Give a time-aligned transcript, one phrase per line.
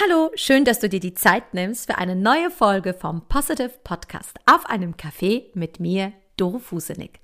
[0.00, 4.36] Hallo, schön, dass du dir die Zeit nimmst für eine neue Folge vom Positive Podcast
[4.44, 7.20] auf einem Café mit mir, Doro Fusenig.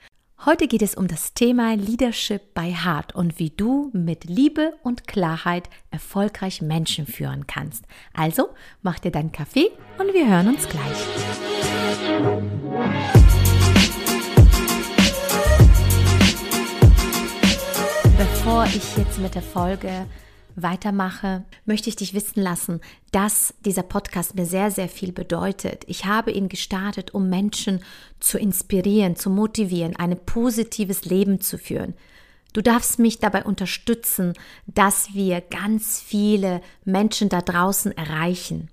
[0.47, 5.09] Heute geht es um das Thema Leadership by Heart und wie du mit Liebe und
[5.09, 7.85] Klarheit erfolgreich Menschen führen kannst.
[8.15, 8.51] Also
[8.83, 11.07] mach dir deinen Kaffee und wir hören uns gleich.
[18.17, 20.07] Bevor ich jetzt mit der Folge
[20.63, 22.81] weitermache, möchte ich dich wissen lassen,
[23.13, 25.85] dass dieser Podcast mir sehr, sehr viel bedeutet.
[25.87, 27.83] Ich habe ihn gestartet, um Menschen
[28.21, 31.95] zu inspirieren, zu motivieren, ein positives Leben zu führen.
[32.53, 34.35] Du darfst mich dabei unterstützen,
[34.67, 38.69] dass wir ganz viele Menschen da draußen erreichen.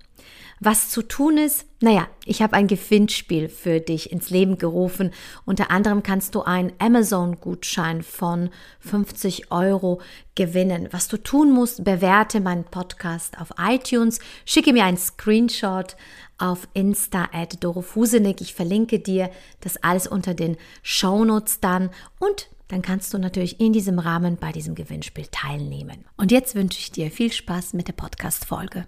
[0.60, 5.12] Was zu tun ist, naja, ich habe ein Gewinnspiel für dich ins Leben gerufen.
[5.44, 10.00] Unter anderem kannst du einen Amazon-Gutschein von 50 Euro
[10.34, 10.88] gewinnen.
[10.90, 15.96] Was du tun musst, bewerte meinen Podcast auf iTunes, schicke mir einen Screenshot
[16.38, 18.40] auf Insta at dorofusenig.
[18.40, 19.30] Ich verlinke dir
[19.60, 24.52] das alles unter den Shownotes dann und dann kannst du natürlich in diesem Rahmen bei
[24.52, 26.04] diesem Gewinnspiel teilnehmen.
[26.16, 28.86] Und jetzt wünsche ich dir viel Spaß mit der Podcast-Folge.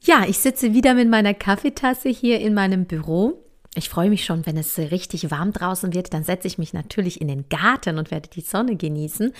[0.00, 3.44] Ja, ich sitze wieder mit meiner Kaffeetasse hier in meinem Büro.
[3.74, 7.20] Ich freue mich schon, wenn es richtig warm draußen wird, dann setze ich mich natürlich
[7.20, 9.32] in den Garten und werde die Sonne genießen.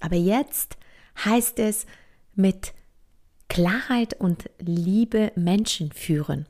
[0.00, 0.76] Aber jetzt
[1.24, 1.86] heißt es
[2.34, 2.72] mit
[3.48, 6.46] Klarheit und Liebe Menschen führen.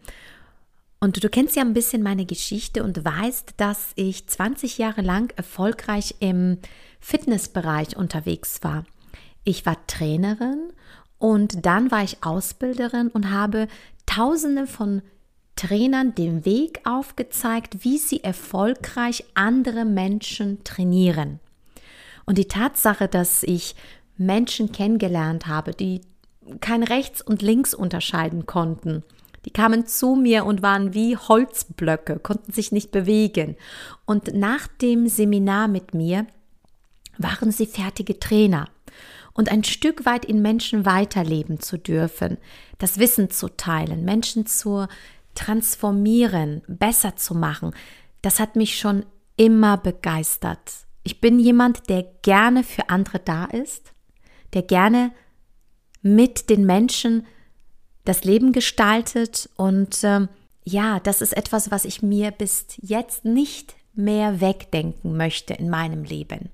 [0.98, 5.32] Und du kennst ja ein bisschen meine Geschichte und weißt, dass ich 20 Jahre lang
[5.36, 6.58] erfolgreich im
[7.00, 8.84] Fitnessbereich unterwegs war.
[9.44, 10.72] Ich war Trainerin
[11.18, 13.68] und dann war ich Ausbilderin und habe
[14.06, 15.02] tausende von
[15.56, 21.40] Trainern den Weg aufgezeigt, wie sie erfolgreich andere Menschen trainieren.
[22.26, 23.74] Und die Tatsache, dass ich
[24.18, 26.02] Menschen kennengelernt habe, die
[26.60, 29.02] kein Rechts und Links unterscheiden konnten,
[29.46, 33.56] die kamen zu mir und waren wie Holzblöcke, konnten sich nicht bewegen.
[34.04, 36.26] Und nach dem Seminar mit mir
[37.16, 38.68] waren sie fertige Trainer
[39.36, 42.38] und ein Stück weit in Menschen weiterleben zu dürfen,
[42.78, 44.86] das Wissen zu teilen, Menschen zu
[45.34, 47.72] transformieren, besser zu machen,
[48.22, 49.04] das hat mich schon
[49.36, 50.72] immer begeistert.
[51.02, 53.92] Ich bin jemand, der gerne für andere da ist,
[54.54, 55.12] der gerne
[56.02, 57.26] mit den Menschen
[58.04, 60.26] das Leben gestaltet und äh,
[60.64, 66.04] ja, das ist etwas, was ich mir bis jetzt nicht mehr wegdenken möchte in meinem
[66.04, 66.50] Leben.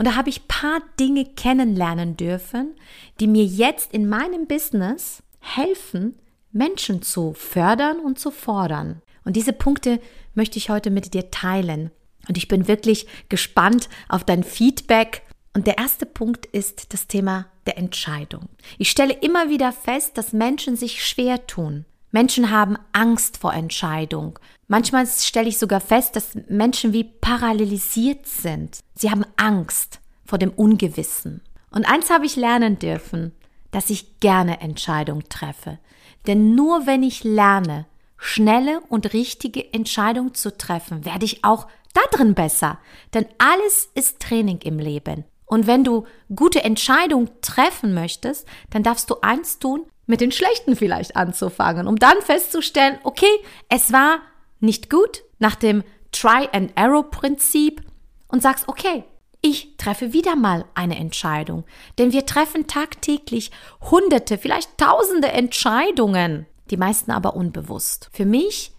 [0.00, 2.74] Und da habe ich paar Dinge kennenlernen dürfen,
[3.20, 6.18] die mir jetzt in meinem Business helfen,
[6.52, 9.02] Menschen zu fördern und zu fordern.
[9.26, 10.00] Und diese Punkte
[10.32, 11.90] möchte ich heute mit dir teilen.
[12.26, 15.20] Und ich bin wirklich gespannt auf dein Feedback.
[15.52, 18.48] Und der erste Punkt ist das Thema der Entscheidung.
[18.78, 21.84] Ich stelle immer wieder fest, dass Menschen sich schwer tun.
[22.10, 24.38] Menschen haben Angst vor Entscheidung.
[24.70, 28.78] Manchmal stelle ich sogar fest, dass Menschen wie parallelisiert sind.
[28.94, 31.42] Sie haben Angst vor dem Ungewissen.
[31.72, 33.32] Und eins habe ich lernen dürfen,
[33.72, 35.80] dass ich gerne Entscheidungen treffe.
[36.28, 37.86] Denn nur wenn ich lerne,
[38.16, 42.78] schnelle und richtige Entscheidungen zu treffen, werde ich auch da drin besser.
[43.12, 45.24] Denn alles ist Training im Leben.
[45.46, 50.76] Und wenn du gute Entscheidungen treffen möchtest, dann darfst du eins tun, mit den schlechten
[50.76, 53.26] vielleicht anzufangen, um dann festzustellen, okay,
[53.68, 54.20] es war
[54.60, 55.82] nicht gut nach dem
[56.12, 57.82] Try-and-Arrow-Prinzip
[58.28, 59.04] und sagst, okay,
[59.42, 61.64] ich treffe wieder mal eine Entscheidung.
[61.98, 63.50] Denn wir treffen tagtäglich
[63.90, 68.10] hunderte, vielleicht tausende Entscheidungen, die meisten aber unbewusst.
[68.12, 68.72] Für mich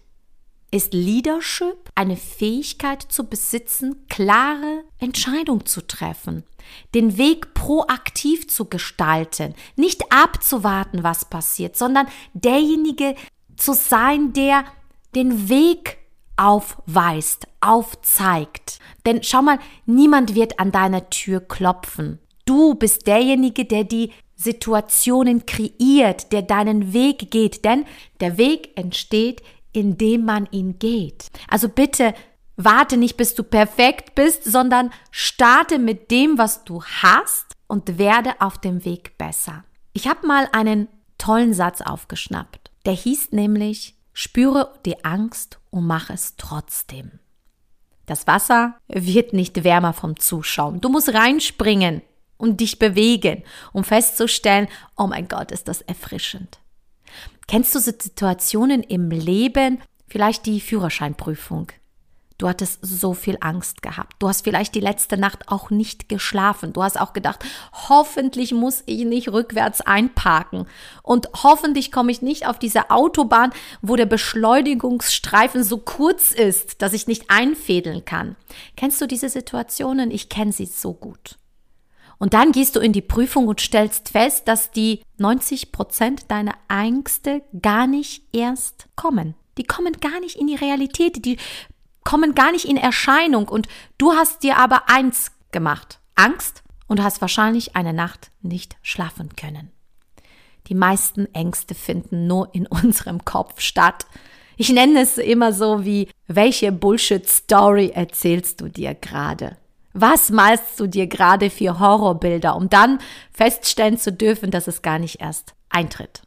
[0.70, 6.44] ist Leadership eine Fähigkeit zu besitzen, klare Entscheidungen zu treffen,
[6.94, 13.16] den Weg proaktiv zu gestalten, nicht abzuwarten, was passiert, sondern derjenige
[13.56, 14.64] zu sein, der
[15.14, 15.98] den Weg
[16.36, 18.78] aufweist, aufzeigt.
[19.06, 22.18] Denn schau mal, niemand wird an deiner Tür klopfen.
[22.44, 27.84] Du bist derjenige, der die Situationen kreiert, der deinen Weg geht, denn
[28.20, 29.42] der Weg entsteht
[29.72, 31.30] indem man ihn geht.
[31.48, 32.14] Also bitte
[32.56, 38.40] warte nicht, bis du perfekt bist, sondern starte mit dem, was du hast und werde
[38.40, 39.64] auf dem Weg besser.
[39.94, 40.88] Ich habe mal einen
[41.18, 42.70] tollen Satz aufgeschnappt.
[42.84, 47.18] Der hieß nämlich, spüre die Angst und mach es trotzdem.
[48.06, 50.80] Das Wasser wird nicht wärmer vom Zuschauen.
[50.80, 52.02] Du musst reinspringen
[52.36, 56.58] und dich bewegen, um festzustellen, oh mein Gott, ist das erfrischend.
[57.46, 61.68] Kennst du Situationen im Leben, vielleicht die Führerscheinprüfung?
[62.42, 64.16] Du hattest so viel Angst gehabt.
[64.18, 66.72] Du hast vielleicht die letzte Nacht auch nicht geschlafen.
[66.72, 67.44] Du hast auch gedacht,
[67.88, 70.66] hoffentlich muss ich nicht rückwärts einparken.
[71.04, 76.94] Und hoffentlich komme ich nicht auf diese Autobahn, wo der Beschleunigungsstreifen so kurz ist, dass
[76.94, 78.34] ich nicht einfädeln kann.
[78.76, 80.10] Kennst du diese Situationen?
[80.10, 81.38] Ich kenne sie so gut.
[82.18, 86.54] Und dann gehst du in die Prüfung und stellst fest, dass die 90 Prozent deiner
[86.68, 89.36] Ängste gar nicht erst kommen.
[89.58, 91.24] Die kommen gar nicht in die Realität.
[91.24, 91.36] Die
[92.04, 93.68] kommen gar nicht in Erscheinung und
[93.98, 99.70] du hast dir aber eins gemacht, Angst und hast wahrscheinlich eine Nacht nicht schlafen können.
[100.68, 104.06] Die meisten Ängste finden nur in unserem Kopf statt.
[104.56, 109.56] Ich nenne es immer so wie, welche Bullshit-Story erzählst du dir gerade?
[109.94, 112.98] Was malst du dir gerade für Horrorbilder, um dann
[113.32, 116.22] feststellen zu dürfen, dass es gar nicht erst eintritt?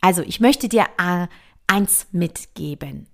[0.00, 1.26] Also, ich möchte dir äh,
[1.66, 3.08] eins mitgeben.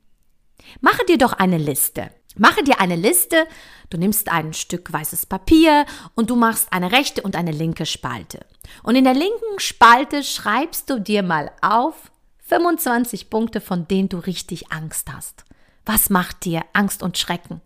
[0.81, 2.11] Mache dir doch eine Liste.
[2.37, 3.49] Mache dir eine Liste,
[3.91, 8.47] du nimmst ein Stück weißes Papier und du machst eine rechte und eine linke Spalte.
[8.85, 12.13] Und in der linken Spalte schreibst du dir mal auf
[12.43, 15.45] 25 Punkte, von denen du richtig Angst hast.
[15.85, 17.61] Was macht dir Angst und Schrecken?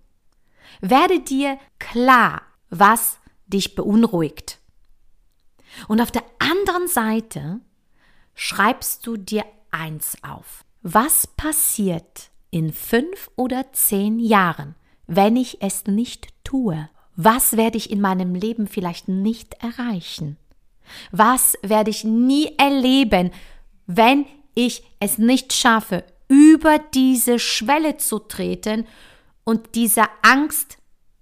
[0.80, 4.58] Werde dir klar, was dich beunruhigt.
[5.88, 7.60] Und auf der anderen Seite
[8.34, 10.64] schreibst du dir eins auf.
[10.82, 14.76] Was passiert, in fünf oder zehn Jahren,
[15.08, 16.88] wenn ich es nicht tue?
[17.16, 20.36] Was werde ich in meinem Leben vielleicht nicht erreichen?
[21.10, 23.32] Was werde ich nie erleben,
[23.86, 28.86] wenn ich es nicht schaffe, über diese Schwelle zu treten
[29.44, 30.78] und dieser Angst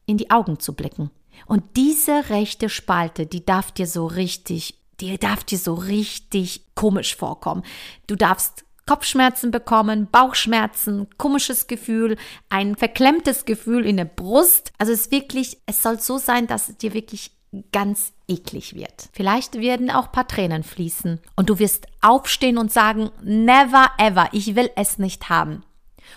[0.07, 1.11] in die Augen zu blicken?
[1.47, 7.17] Und diese rechte Spalte, die darf dir so richtig, die darf dir so richtig komisch
[7.17, 7.63] vorkommen.
[8.07, 12.17] Du darfst Kopfschmerzen bekommen, Bauchschmerzen, komisches Gefühl,
[12.49, 14.73] ein verklemmtes Gefühl in der Brust.
[14.79, 17.31] Also es wirklich, es soll so sein, dass es dir wirklich
[17.71, 19.09] ganz eklig wird.
[19.13, 24.29] Vielleicht werden auch ein paar Tränen fließen und du wirst aufstehen und sagen, never ever,
[24.33, 25.63] ich will es nicht haben.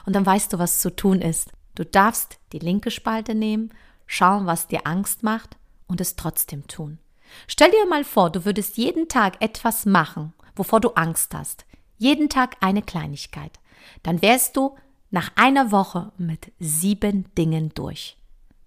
[0.08, 1.52] Und dann weißt du, was zu tun ist.
[1.76, 3.72] Du darfst die linke Spalte nehmen,
[4.08, 6.98] schauen, was dir Angst macht und es trotzdem tun.
[7.46, 11.68] Stell dir mal vor, du würdest jeden Tag etwas machen, wovor du Angst hast.
[12.04, 13.62] Jeden Tag eine Kleinigkeit.
[14.04, 14.76] Dann wärst du
[15.10, 18.18] nach einer Woche mit sieben Dingen durch.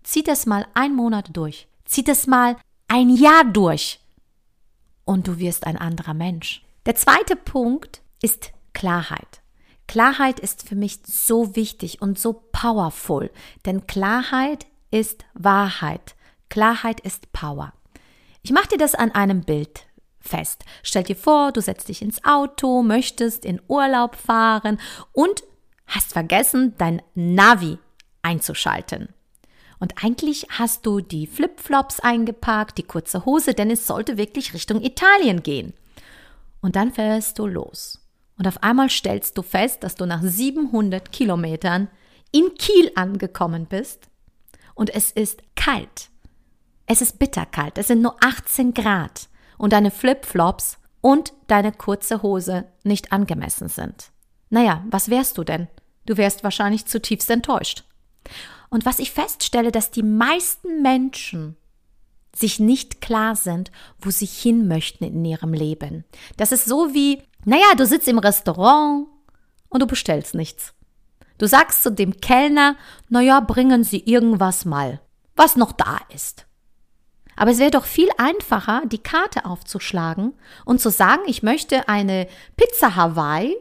[0.02, 1.68] Zieh das mal einen Monat durch.
[1.84, 2.56] Zieh das mal
[2.88, 4.00] ein Jahr durch.
[5.04, 6.64] Und du wirst ein anderer Mensch.
[6.86, 9.42] Der zweite Punkt ist Klarheit.
[9.86, 13.30] Klarheit ist für mich so wichtig und so powerful,
[13.66, 16.16] denn Klarheit ist Wahrheit.
[16.48, 17.74] Klarheit ist Power.
[18.40, 19.84] Ich mache dir das an einem Bild
[20.26, 20.64] fest.
[20.82, 24.78] Stell dir vor, du setzt dich ins Auto, möchtest in Urlaub fahren
[25.12, 25.42] und
[25.86, 27.78] hast vergessen, dein Navi
[28.22, 29.08] einzuschalten.
[29.78, 34.82] Und eigentlich hast du die Flipflops eingepackt, die kurze Hose, denn es sollte wirklich Richtung
[34.82, 35.74] Italien gehen.
[36.60, 38.00] Und dann fährst du los.
[38.38, 41.88] Und auf einmal stellst du fest, dass du nach 700 Kilometern
[42.32, 44.08] in Kiel angekommen bist.
[44.74, 46.10] Und es ist kalt.
[46.86, 47.78] Es ist bitterkalt.
[47.78, 49.28] Es sind nur 18 Grad
[49.58, 54.10] und deine Flipflops und deine kurze Hose nicht angemessen sind.
[54.50, 55.68] Naja, was wärst du denn?
[56.04, 57.84] Du wärst wahrscheinlich zutiefst enttäuscht.
[58.70, 61.56] Und was ich feststelle, dass die meisten Menschen
[62.34, 63.70] sich nicht klar sind,
[64.00, 66.04] wo sie hin möchten in ihrem Leben.
[66.36, 69.06] Das ist so wie, naja, du sitzt im Restaurant
[69.68, 70.74] und du bestellst nichts.
[71.38, 72.76] Du sagst zu dem Kellner,
[73.08, 75.00] naja, bringen Sie irgendwas mal,
[75.34, 76.45] was noch da ist.
[77.36, 82.26] Aber es wäre doch viel einfacher, die Karte aufzuschlagen und zu sagen, ich möchte eine
[82.56, 83.56] Pizza Hawaii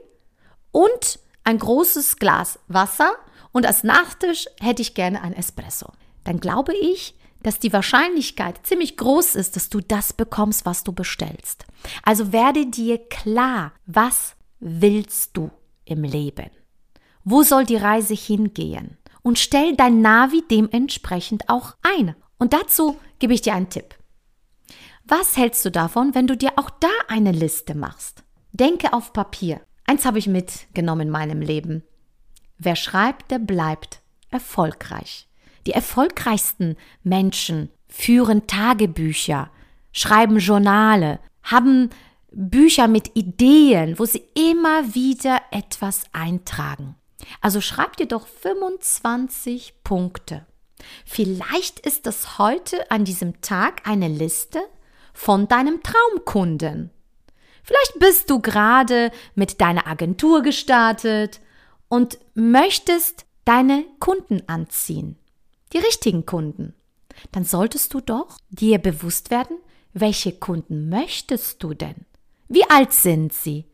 [0.71, 3.11] und ein großes Glas Wasser
[3.51, 5.91] und als Nachtisch hätte ich gerne ein Espresso.
[6.23, 10.91] Dann glaube ich, dass die Wahrscheinlichkeit ziemlich groß ist, dass du das bekommst, was du
[10.91, 11.65] bestellst.
[12.01, 15.51] Also werde dir klar, was willst du
[15.85, 16.49] im Leben?
[17.23, 18.97] Wo soll die Reise hingehen?
[19.21, 22.15] Und stell dein Navi dementsprechend auch ein.
[22.37, 23.95] Und dazu gebe ich dir einen Tipp.
[25.05, 28.23] Was hältst du davon, wenn du dir auch da eine Liste machst?
[28.51, 29.61] Denke auf Papier.
[29.85, 31.83] Eins habe ich mitgenommen in meinem Leben.
[32.57, 35.27] Wer schreibt, der bleibt erfolgreich.
[35.67, 39.51] Die erfolgreichsten Menschen führen Tagebücher,
[39.91, 41.89] schreiben Journale, haben
[42.31, 46.95] Bücher mit Ideen, wo sie immer wieder etwas eintragen.
[47.41, 50.45] Also schreib dir doch 25 Punkte.
[51.05, 54.59] Vielleicht ist es heute an diesem Tag eine Liste
[55.13, 56.91] von deinem Traumkunden.
[57.63, 61.41] Vielleicht bist du gerade mit deiner Agentur gestartet
[61.87, 65.17] und möchtest deine Kunden anziehen,
[65.73, 66.73] die richtigen Kunden,
[67.31, 69.57] dann solltest du doch dir bewusst werden,
[69.93, 72.05] welche Kunden möchtest du denn?
[72.47, 73.65] Wie alt sind sie?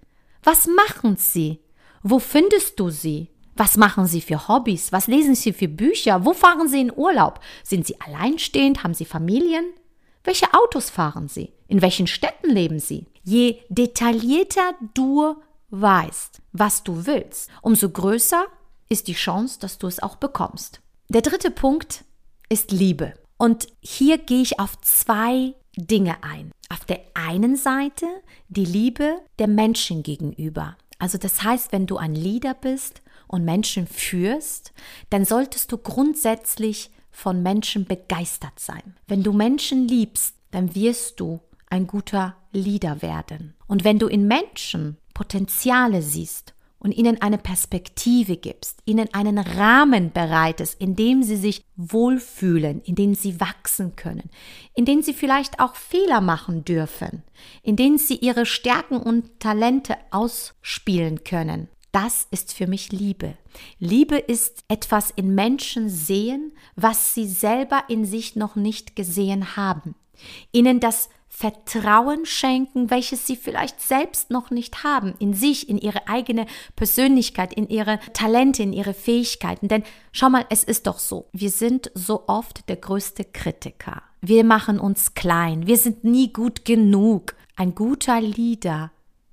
[0.44, 1.60] Was machen sie?
[2.04, 3.30] Wo findest du sie?
[3.62, 4.92] Was machen sie für Hobbys?
[4.92, 6.26] Was lesen sie für Bücher?
[6.26, 7.40] Wo fahren sie in Urlaub?
[7.64, 8.84] Sind sie alleinstehend?
[8.84, 9.66] Haben sie Familien?
[10.24, 11.54] Welche Autos fahren sie?
[11.68, 13.06] In welchen Städten leben sie?
[13.22, 15.36] Je detaillierter du
[15.70, 18.46] weißt, was du willst, umso größer
[18.90, 20.82] ist die Chance, dass du es auch bekommst.
[21.10, 22.04] Der dritte Punkt
[22.50, 23.14] ist Liebe.
[23.38, 26.52] Und hier gehe ich auf zwei Dinge ein.
[26.70, 28.08] Auf der einen Seite
[28.48, 30.78] die Liebe der Menschen gegenüber.
[30.98, 34.74] Also das heißt, wenn du ein Leader bist und Menschen führst,
[35.10, 38.96] dann solltest du grundsätzlich von Menschen begeistert sein.
[39.08, 43.54] Wenn du Menschen liebst, dann wirst du ein guter Leader werden.
[43.68, 50.12] Und wenn du in Menschen Potenziale siehst und ihnen eine Perspektive gibst, ihnen einen Rahmen
[50.12, 54.30] bereitest, in dem sie sich wohlfühlen, in dem sie wachsen können,
[54.74, 57.24] in dem sie vielleicht auch Fehler machen dürfen,
[57.62, 61.70] in denen sie ihre Stärken und Talente ausspielen können.
[61.92, 63.38] Das ist für mich Liebe.
[63.80, 69.96] Liebe ist etwas in Menschen sehen, was sie selber in sich noch nicht gesehen haben.
[70.54, 76.08] Ihnen das Vertrauen schenken, welches sie vielleicht selbst noch nicht haben, in sich, in ihre
[76.08, 76.46] eigene
[76.76, 79.68] Persönlichkeit, in ihre Talente, in ihre Fähigkeiten.
[79.68, 84.04] Denn schau mal, es ist doch so, wir sind so oft der größte Kritiker.
[84.22, 87.36] Wir machen uns klein, wir sind nie gut genug.
[87.56, 88.92] Ein guter Leader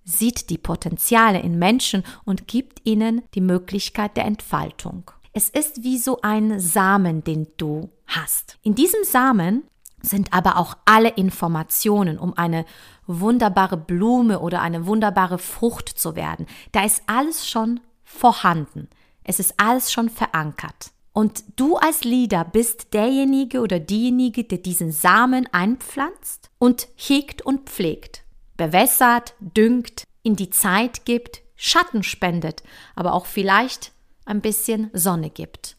[0.09, 5.11] sieht die Potenziale in Menschen und gibt ihnen die Möglichkeit der Entfaltung.
[5.35, 8.59] Es ist wie so ein Samen, den du hast.
[8.63, 9.65] In diesem Samen
[10.01, 12.65] sind aber auch alle Informationen, um eine
[13.07, 16.47] wunderbare Blume oder eine wunderbare Frucht zu werden.
[16.73, 18.89] Da ist alles schon vorhanden.
[19.25, 20.93] Es ist alles schon verankert.
[21.13, 27.69] Und du als Leader bist derjenige oder diejenige, der diesen Samen einpflanzt und hegt und
[27.69, 28.23] pflegt,
[28.59, 32.63] bewässert, düngt, in die Zeit gibt, Schatten spendet,
[32.95, 33.93] aber auch vielleicht
[34.27, 35.77] ein bisschen Sonne gibt.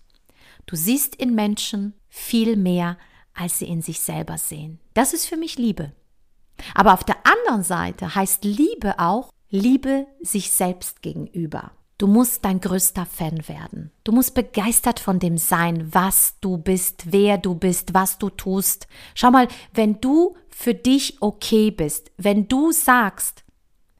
[0.65, 2.97] Du siehst in Menschen viel mehr,
[3.35, 4.79] als sie in sich selber sehen.
[4.95, 5.93] Das ist für mich Liebe.
[6.73, 11.71] Aber auf der anderen Seite heißt Liebe auch Liebe sich selbst gegenüber.
[11.99, 13.91] Du musst dein größter Fan werden.
[14.05, 18.87] Du musst begeistert von dem sein, was du bist, wer du bist, was du tust.
[19.15, 23.43] Schau mal, wenn du für dich okay bist, wenn du sagst,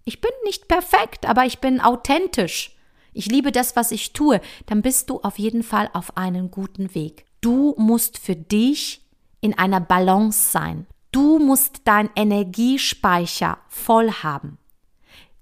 [0.06, 2.74] ich bin nicht perfekt, aber ich bin authentisch,
[3.12, 6.96] ich liebe das, was ich tue, dann bist du auf jeden Fall auf einem guten
[6.96, 7.26] Weg.
[7.42, 9.06] Du musst für dich
[9.42, 10.88] in einer Balance sein.
[11.12, 14.58] Du musst deinen Energiespeicher voll haben.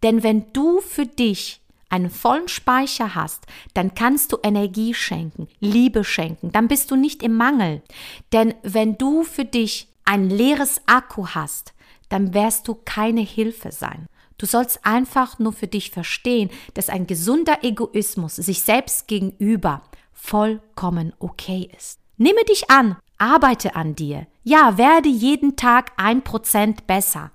[0.02, 6.04] Denn wenn du für dich einen vollen Speicher hast, dann kannst du Energie schenken, Liebe
[6.04, 7.82] schenken, dann bist du nicht im Mangel.
[8.34, 11.74] Denn wenn du für dich ein leeres Akku hast,
[12.10, 14.08] dann wirst du keine Hilfe sein.
[14.38, 19.82] Du sollst einfach nur für dich verstehen, dass ein gesunder Egoismus sich selbst gegenüber
[20.14, 22.00] vollkommen okay ist.
[22.18, 24.28] Nimme dich an, Arbeite an dir.
[24.44, 27.32] Ja, werde jeden Tag ein Prozent besser.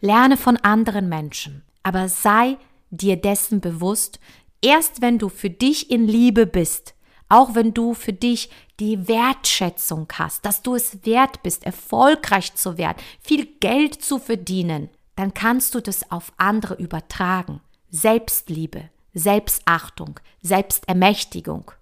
[0.00, 1.62] Lerne von anderen Menschen.
[1.82, 2.58] Aber sei
[2.90, 4.18] dir dessen bewusst,
[4.62, 6.94] erst wenn du für dich in Liebe bist,
[7.28, 12.78] auch wenn du für dich die Wertschätzung hast, dass du es wert bist, erfolgreich zu
[12.78, 17.60] werden, viel Geld zu verdienen, dann kannst du das auf andere übertragen.
[17.90, 21.72] Selbstliebe, Selbstachtung, Selbstermächtigung.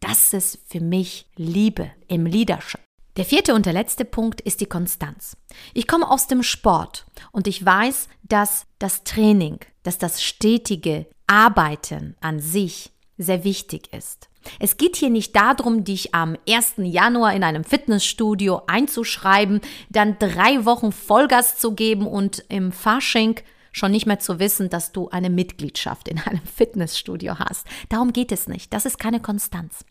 [0.00, 2.80] Das ist für mich Liebe im Leadership.
[3.16, 5.36] Der vierte und der letzte Punkt ist die Konstanz.
[5.74, 12.16] Ich komme aus dem Sport und ich weiß, dass das Training, dass das stetige Arbeiten
[12.20, 14.30] an sich sehr wichtig ist.
[14.58, 16.74] Es geht hier nicht darum, dich am 1.
[16.78, 23.40] Januar in einem Fitnessstudio einzuschreiben, dann drei Wochen Vollgas zu geben und im Fasching
[23.72, 27.66] schon nicht mehr zu wissen, dass du eine Mitgliedschaft in einem Fitnessstudio hast.
[27.90, 28.72] Darum geht es nicht.
[28.72, 29.84] Das ist keine Konstanz.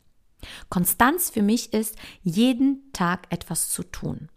[0.69, 4.29] Konstanz für mich ist, jeden Tag etwas zu tun.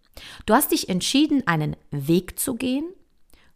[0.45, 2.85] Du hast dich entschieden, einen Weg zu gehen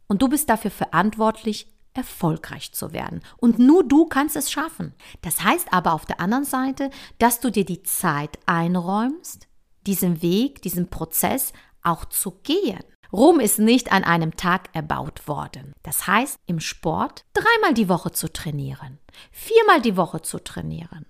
[0.08, 3.22] und du bist dafür verantwortlich, erfolgreich zu werden.
[3.38, 4.94] Und nur du kannst es schaffen.
[5.22, 9.48] Das heißt aber auf der anderen Seite, dass du dir die Zeit einräumst,
[9.86, 12.84] diesen Weg, diesen Prozess auch zu gehen.
[13.12, 15.74] Rom ist nicht an einem Tag erbaut worden.
[15.82, 19.00] Das heißt, im Sport dreimal die Woche zu trainieren,
[19.32, 21.08] viermal die Woche zu trainieren,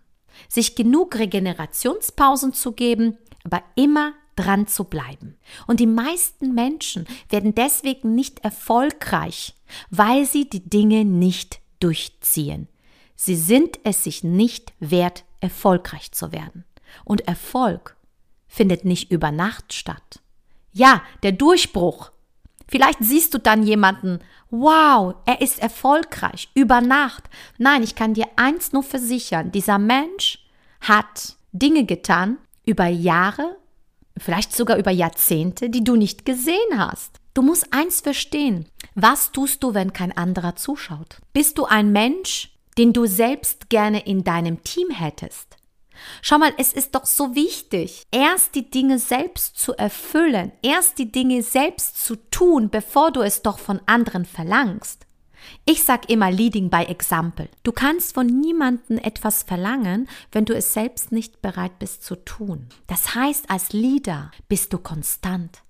[0.48, 5.38] sich genug Regenerationspausen zu geben, aber immer dran zu bleiben.
[5.68, 9.56] Und die meisten Menschen werden deswegen nicht erfolgreich,
[9.90, 12.68] weil sie die Dinge nicht durchziehen.
[13.16, 16.64] Sie sind es sich nicht wert erfolgreich zu werden.
[17.04, 17.98] Und Erfolg
[18.48, 20.22] findet nicht über Nacht statt.
[20.72, 22.12] Ja, der Durchbruch.
[22.70, 24.20] Vielleicht siehst du dann jemanden,
[24.52, 27.24] wow, er ist erfolgreich über Nacht.
[27.58, 30.46] Nein, ich kann dir eins nur versichern, dieser Mensch
[30.82, 33.58] hat Dinge getan über Jahre,
[34.18, 37.20] vielleicht sogar über Jahrzehnte, die du nicht gesehen hast.
[37.34, 38.68] Du musst eins verstehen.
[38.96, 41.18] Was tust du, wenn kein anderer zuschaut?
[41.34, 45.59] Bist du ein Mensch, den du selbst gerne in deinem Team hättest?
[46.22, 51.12] Schau mal, es ist doch so wichtig, erst die Dinge selbst zu erfüllen, erst die
[51.12, 55.06] Dinge selbst zu tun, bevor du es doch von anderen verlangst.
[55.66, 57.50] Ich sag immer Leading by Example.
[57.64, 62.68] Du kannst von niemandem etwas verlangen, wenn du es selbst nicht bereit bist zu tun.
[62.88, 65.64] Das heißt, als Leader bist du konstant.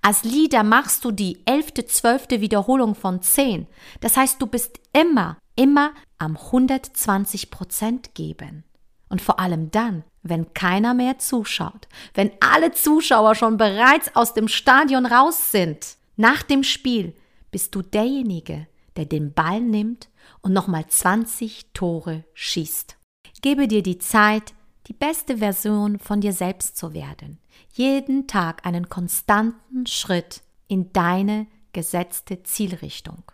[0.00, 3.66] Als Leader machst du die elfte, zwölfte Wiederholung von zehn.
[4.00, 8.64] Das heißt, du bist immer, immer am 120 Prozent geben.
[9.12, 14.48] Und vor allem dann, wenn keiner mehr zuschaut, wenn alle Zuschauer schon bereits aus dem
[14.48, 15.98] Stadion raus sind.
[16.16, 17.14] Nach dem Spiel
[17.50, 18.66] bist du derjenige,
[18.96, 20.08] der den Ball nimmt
[20.40, 22.96] und nochmal 20 Tore schießt.
[23.42, 24.54] Gebe dir die Zeit,
[24.86, 27.38] die beste Version von dir selbst zu werden.
[27.74, 33.24] Jeden Tag einen konstanten Schritt in deine gesetzte Zielrichtung.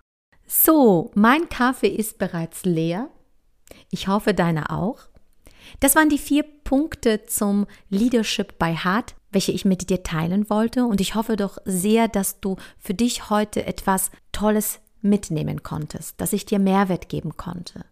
[0.45, 3.11] So, mein Kaffee ist bereits leer.
[3.93, 4.99] Ich hoffe, deiner auch.
[5.81, 10.85] Das waren die vier Punkte zum Leadership by Heart, welche ich mit dir teilen wollte.
[10.85, 16.33] Und ich hoffe doch sehr, dass du für dich heute etwas Tolles mitnehmen konntest, dass
[16.33, 17.85] ich dir Mehrwert geben konnte.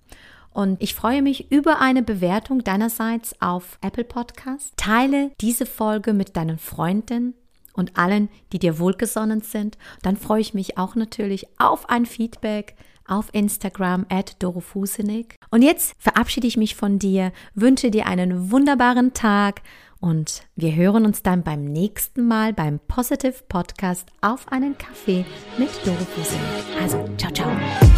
[0.50, 4.72] Und ich freue mich über eine Bewertung deinerseits auf Apple Podcast.
[4.76, 7.34] Teile diese Folge mit deinen Freunden
[7.74, 9.76] und allen, die dir wohlgesonnen sind.
[10.00, 12.74] Dann freue ich mich auch natürlich auf ein Feedback
[13.08, 15.36] auf Instagram at dorofusenig.
[15.50, 19.62] Und jetzt verabschiede ich mich von dir, wünsche dir einen wunderbaren Tag
[20.00, 25.24] und wir hören uns dann beim nächsten Mal beim Positive Podcast auf einen Kaffee
[25.58, 26.80] mit Doro Fusenig.
[26.80, 27.95] Also, ciao, ciao.